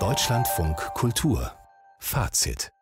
Deutschlandfunk 0.00 0.76
Kultur 0.94 1.52
Fazit 2.00 2.72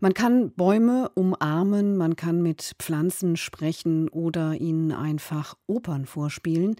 man 0.00 0.12
kann 0.14 0.50
Bäume 0.52 1.10
umarmen, 1.14 1.96
man 1.96 2.16
kann 2.16 2.42
mit 2.42 2.72
Pflanzen 2.78 3.36
sprechen 3.36 4.08
oder 4.08 4.54
ihnen 4.54 4.92
einfach 4.92 5.54
Opern 5.66 6.06
vorspielen. 6.06 6.74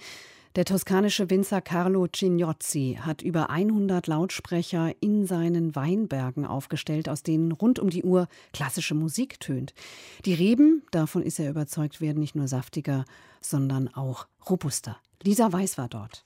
Der 0.56 0.64
toskanische 0.64 1.30
Winzer 1.30 1.60
Carlo 1.60 2.08
Cignozzi 2.08 2.98
hat 3.00 3.22
über 3.22 3.50
100 3.50 4.08
Lautsprecher 4.08 4.92
in 5.00 5.26
seinen 5.26 5.76
Weinbergen 5.76 6.44
aufgestellt, 6.44 7.08
aus 7.08 7.22
denen 7.22 7.52
rund 7.52 7.78
um 7.78 7.88
die 7.90 8.02
Uhr 8.02 8.26
klassische 8.52 8.96
Musik 8.96 9.38
tönt. 9.38 9.74
Die 10.24 10.34
Reben, 10.34 10.82
davon 10.90 11.22
ist 11.22 11.38
er 11.38 11.50
überzeugt, 11.50 12.00
werden 12.00 12.18
nicht 12.18 12.34
nur 12.34 12.48
saftiger, 12.48 13.04
sondern 13.40 13.86
auch 13.88 14.26
robuster. 14.48 14.96
Lisa 15.22 15.52
Weiß 15.52 15.78
war 15.78 15.88
dort. 15.88 16.24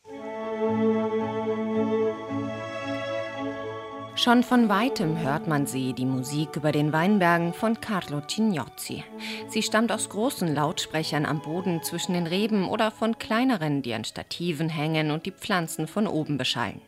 Schon 4.25 4.43
von 4.43 4.71
weitem 4.71 5.19
hört 5.19 5.49
man 5.49 5.67
sie, 5.67 5.93
die 5.93 6.07
Musik 6.07 6.57
über 6.57 6.73
den 6.73 6.95
Weinbergen 6.95 7.53
von 7.53 7.79
Carlo 7.79 8.23
Cignozzi. 8.27 9.05
Sie 9.49 9.63
stammt 9.63 9.93
aus 9.93 10.09
großen 10.09 10.55
Lautsprechern 10.55 11.27
am 11.27 11.43
Boden 11.43 11.83
zwischen 11.83 12.15
den 12.15 12.27
Reben 12.27 12.67
oder 12.67 12.91
von 12.91 13.19
kleineren, 13.19 13.83
die 13.83 13.93
an 13.93 14.07
Stativen 14.07 14.71
hängen 14.71 15.11
und 15.11 15.27
die 15.27 15.31
Pflanzen 15.31 15.87
von 15.87 16.07
oben 16.07 16.39
beschallen. 16.39 16.81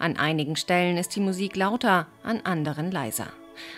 An 0.00 0.16
einigen 0.16 0.56
Stellen 0.56 0.96
ist 0.96 1.14
die 1.14 1.20
Musik 1.20 1.54
lauter, 1.54 2.08
an 2.24 2.40
anderen 2.42 2.90
leiser. 2.90 3.28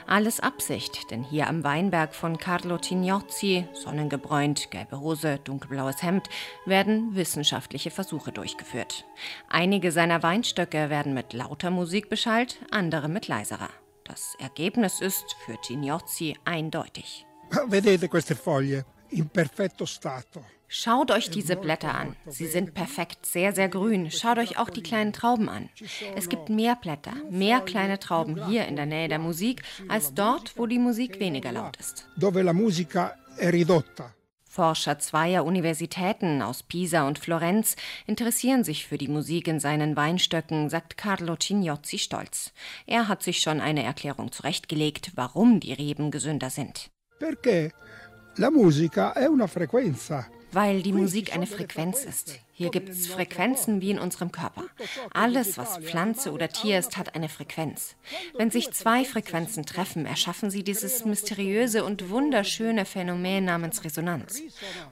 Alles 0.07 0.41
Absicht, 0.41 1.11
denn 1.11 1.23
hier 1.23 1.49
am 1.49 1.65
Weinberg 1.65 2.15
von 2.15 2.39
Carlo 2.39 2.79
Cignozzi, 2.79 3.67
sonnengebräunt, 3.73 4.71
gelbe 4.71 5.01
Hose, 5.01 5.39
dunkelblaues 5.45 6.03
Hemd, 6.03 6.29
werden 6.67 7.15
wissenschaftliche 7.15 7.91
Versuche 7.91 8.33
durchgeführt. 8.33 9.05
Einige 9.49 9.93
seiner 9.93 10.23
Weinstöcke 10.23 10.91
werden 10.91 11.15
mit 11.15 11.33
lauter 11.33 11.71
Musik 11.71 12.09
beschallt, 12.09 12.59
andere 12.71 13.09
mit 13.09 13.29
leiserer. 13.29 13.71
Das 14.05 14.35
Ergebnis 14.39 15.01
ist 15.01 15.37
für 15.45 15.57
Cignozzi 15.63 16.37
eindeutig. 16.45 17.27
Vedete 17.67 18.09
queste 18.09 18.37
foglie 18.37 18.85
in 19.11 19.29
perfetto 19.29 19.87
stato. 19.87 20.45
Schaut 20.69 21.11
euch 21.11 21.31
diese 21.31 21.57
Blätter 21.57 21.95
an. 21.95 22.17
Sie 22.27 22.47
sind 22.47 22.75
perfekt, 22.75 23.27
sehr, 23.27 23.53
sehr 23.53 23.69
grün. 23.69 24.11
Schaut 24.11 24.39
euch 24.39 24.59
auch 24.59 24.71
die 24.71 24.83
kleinen 24.83 25.13
Trauben 25.13 25.49
an. 25.49 25.69
Es 26.17 26.29
gibt 26.29 26.49
mehr 26.49 26.77
Blätter, 26.77 27.15
mehr 27.31 27.61
kleine 27.61 27.99
Trauben 27.99 28.47
hier 28.49 28.67
in 28.67 28.77
der 28.77 28.87
Nähe 28.87 29.09
der 29.09 29.19
Musik, 29.19 29.63
als 29.89 30.15
dort, 30.15 30.57
wo 30.57 30.67
die 30.67 30.79
Musik 30.79 31.21
weniger 31.21 31.53
laut 31.53 31.77
ist. 31.77 32.09
Forscher 34.55 35.01
zweier 35.01 35.45
Universitäten 35.45 36.41
aus 36.41 36.63
Pisa 36.63 37.09
und 37.09 37.19
Florenz 37.19 37.75
interessieren 38.07 38.63
sich 38.63 38.87
für 38.87 38.99
die 38.99 39.09
Musik 39.09 39.49
in 39.49 39.59
seinen 39.59 39.97
Weinstöcken, 39.97 40.71
sagt 40.71 40.97
Carlo 40.97 41.35
Cignozzi 41.35 41.99
stolz. 41.99 42.53
Er 42.87 43.09
hat 43.09 43.25
sich 43.25 43.41
schon 43.41 43.61
eine 43.61 43.83
Erklärung 43.83 44.31
zurechtgelegt, 44.31 45.11
warum 45.17 45.59
die 45.59 45.73
Reben 45.73 46.13
gesünder 46.13 46.51
sind. 46.51 46.91
Perché 47.19 47.73
la 48.37 48.51
musica 48.51 49.13
è 49.13 49.27
una 49.27 49.49
frequenza 49.49 50.29
weil 50.55 50.83
die 50.83 50.93
Musik 50.93 51.35
eine 51.35 51.47
Frequenz 51.47 52.05
ist. 52.05 52.39
Hier 52.57 52.71
gibt 52.71 52.89
es 52.89 53.09
Frequenzen 53.09 53.81
wie 53.81 53.91
in 53.91 53.99
unserem 53.99 54.31
Körper. 54.31 54.63
Alles, 55.13 55.59
was 55.59 55.79
Pflanze 55.79 56.31
oder 56.31 56.49
Tier 56.49 56.79
ist, 56.79 56.97
hat 56.97 57.17
eine 57.17 57.29
Frequenz. 57.29 57.97
Wenn 58.37 58.53
sich 58.53 58.71
zwei 58.71 59.05
Frequenzen 59.05 59.67
treffen, 59.67 60.07
erschaffen 60.07 60.51
sie 60.51 60.63
dieses 60.63 61.05
mysteriöse 61.05 61.85
und 61.85 62.11
wunderschöne 62.11 62.85
Phänomen 62.85 63.45
namens 63.45 63.83
Resonanz. 63.83 64.41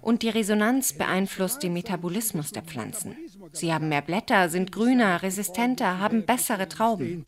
Und 0.00 0.22
die 0.22 0.28
Resonanz 0.28 0.92
beeinflusst 0.92 1.62
den 1.62 1.72
Metabolismus 1.72 2.50
der 2.50 2.62
Pflanzen. 2.62 3.16
Sie 3.52 3.72
haben 3.72 3.88
mehr 3.88 4.02
Blätter, 4.02 4.48
sind 4.48 4.72
grüner, 4.72 5.22
resistenter, 5.22 6.00
haben 6.00 6.26
bessere 6.26 6.68
Trauben. 6.68 7.24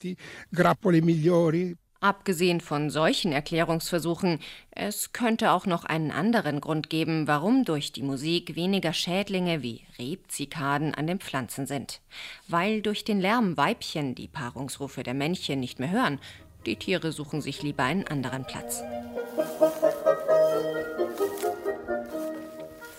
Abgesehen 2.05 2.61
von 2.61 2.91
solchen 2.91 3.33
Erklärungsversuchen, 3.33 4.39
es 4.73 5.15
könnte 5.15 5.53
auch 5.53 5.65
noch 5.65 5.87
einen 5.87 6.11
anderen 6.11 6.61
Grund 6.61 6.91
geben, 6.91 7.27
warum 7.27 7.65
durch 7.65 7.93
die 7.93 8.03
Musik 8.03 8.57
weniger 8.57 8.93
Schädlinge 8.93 9.63
wie 9.63 9.87
Rebzikaden 9.99 10.95
an 10.95 11.07
den 11.07 11.19
Pflanzen 11.19 11.67
sind. 11.67 12.03
Weil 12.47 12.83
durch 12.83 13.05
den 13.05 13.23
Lärm 13.23 13.57
Weibchen 13.57 14.15
die 14.15 14.29
Paarungsrufe 14.29 15.03
der 15.03 15.15
Männchen 15.15 15.61
nicht 15.61 15.81
mehr 15.81 15.93
hören. 15.93 16.21
Die 16.67 16.77
Tiere 16.77 17.11
suchen 17.11 17.41
sich 17.41 17.63
lieber 17.63 17.85
einen 17.85 18.07
anderen 18.07 18.45
Platz. 18.45 18.83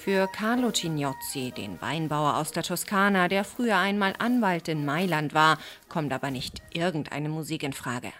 Für 0.05 0.27
Carlo 0.27 0.69
Cignozzi, 0.69 1.51
den 1.57 1.81
Weinbauer 1.81 2.37
aus 2.37 2.51
der 2.51 2.61
Toskana, 2.61 3.27
der 3.27 3.43
früher 3.43 3.77
einmal 3.77 4.13
Anwalt 4.19 4.67
in 4.67 4.85
Mailand 4.85 5.33
war, 5.33 5.57
kommt 5.89 6.13
aber 6.13 6.29
nicht 6.29 6.61
irgendeine 6.71 7.27
Musik 7.27 7.63
in 7.63 7.73
Frage. 7.73 8.13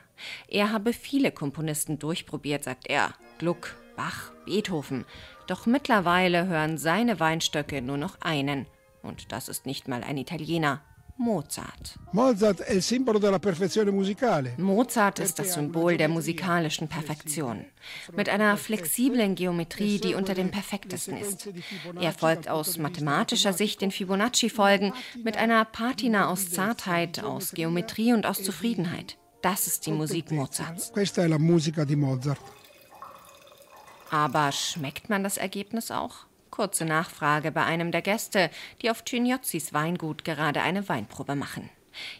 Er 0.47 0.71
habe 0.71 0.93
viele 0.93 1.31
Komponisten 1.31 1.99
durchprobiert, 1.99 2.63
sagt 2.63 2.87
er. 2.87 3.13
Gluck, 3.37 3.75
Bach, 3.95 4.31
Beethoven. 4.47 5.05
Doch 5.45 5.67
mittlerweile 5.67 6.47
hören 6.47 6.79
seine 6.79 7.19
Weinstöcke 7.19 7.83
nur 7.83 7.97
noch 7.97 8.19
einen. 8.19 8.65
Und 9.03 9.31
das 9.31 9.47
ist 9.47 9.67
nicht 9.67 9.87
mal 9.87 10.03
ein 10.03 10.17
Italiener. 10.17 10.81
Mozart. 11.17 11.97
Mozart 14.57 15.19
ist 15.19 15.39
das 15.39 15.53
Symbol 15.53 15.95
der 15.97 16.09
musikalischen 16.09 16.89
Perfektion. 16.89 17.65
Mit 18.13 18.27
einer 18.27 18.57
flexiblen 18.57 19.35
Geometrie, 19.35 19.99
die 19.99 20.13
unter 20.13 20.33
den 20.33 20.51
perfektesten 20.51 21.17
ist. 21.17 21.49
Er 21.99 22.11
folgt 22.11 22.49
aus 22.49 22.77
mathematischer 22.77 23.53
Sicht 23.53 23.81
den 23.81 23.91
Fibonacci-Folgen 23.91 24.93
mit 25.23 25.37
einer 25.37 25.63
Patina 25.63 26.27
aus 26.29 26.51
Zartheit, 26.51 27.23
aus 27.23 27.51
Geometrie 27.51 28.11
und 28.11 28.25
aus 28.25 28.43
Zufriedenheit. 28.43 29.17
Das 29.41 29.67
ist 29.67 29.85
die 29.85 29.91
Musik 29.91 30.31
Mozarts. 30.31 30.91
Aber 34.11 34.51
schmeckt 34.51 35.09
man 35.09 35.23
das 35.23 35.37
Ergebnis 35.37 35.91
auch? 35.91 36.25
Kurze 36.55 36.85
Nachfrage 36.85 37.51
bei 37.51 37.65
einem 37.65 37.91
der 37.91 38.01
Gäste, 38.01 38.49
die 38.81 38.89
auf 38.89 39.03
Cignozzis 39.05 39.73
Weingut 39.73 40.23
gerade 40.23 40.61
eine 40.61 40.87
Weinprobe 40.87 41.35
machen. 41.35 41.69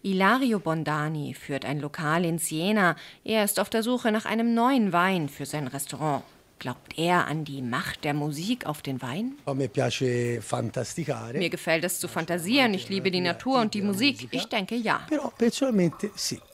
Ilario 0.04 0.60
Bondani 0.60 1.34
führt 1.34 1.64
ein 1.64 1.80
Lokal 1.80 2.26
in 2.26 2.38
Siena. 2.38 2.98
Er 3.24 3.46
ist 3.46 3.62
auf 3.62 3.70
der 3.70 3.82
Suche 3.82 4.12
nach 4.12 4.26
einem 4.26 4.54
neuen 4.54 4.92
Wein 4.92 5.30
für 5.30 5.46
sein 5.46 5.68
Restaurant. 5.68 6.24
Glaubt 6.60 6.98
er 6.98 7.28
an 7.28 7.46
die 7.46 7.62
Macht 7.62 8.04
der 8.04 8.14
Musik 8.14 8.66
auf 8.66 8.82
den 8.82 9.02
Wein? 9.02 9.36
Mir 11.40 11.50
gefällt 11.50 11.86
es 11.86 12.02
zu 12.02 12.10
fantasieren. 12.10 12.74
Ich 12.74 12.90
liebe 12.90 13.12
die 13.12 13.22
Natur 13.22 13.62
und 13.62 13.74
die 13.74 13.82
Musik. 13.82 14.28
Ich 14.32 14.48
denke 14.48 14.76
ja. 14.76 15.08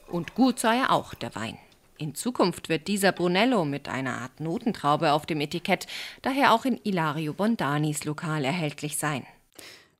Und 0.08 0.36
gut 0.36 0.60
sei 0.60 0.78
er 0.78 0.92
auch, 0.92 1.16
der 1.16 1.34
Wein. 1.34 1.58
In 2.02 2.16
Zukunft 2.16 2.68
wird 2.68 2.88
dieser 2.88 3.12
Brunello 3.12 3.64
mit 3.64 3.88
einer 3.88 4.22
Art 4.22 4.40
Notentraube 4.40 5.12
auf 5.12 5.28
dem 5.28 5.40
Etikett 5.40 5.86
daher 6.24 6.52
auch 6.52 6.66
in 6.66 6.80
Ilario 6.84 7.32
Bondanis 7.32 8.06
Lokal 8.06 8.44
erhältlich 8.44 8.98
sein. 8.98 9.24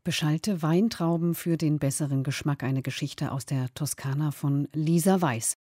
Beschallte 0.04 0.64
Weintrauben 0.64 1.36
für 1.36 1.58
den 1.58 1.78
besseren 1.78 2.24
Geschmack, 2.24 2.64
eine 2.64 2.82
Geschichte 2.82 3.32
aus 3.32 3.46
der 3.46 3.72
Toskana 3.76 4.32
von 4.32 4.68
Lisa 4.74 5.22
Weiß. 5.22 5.61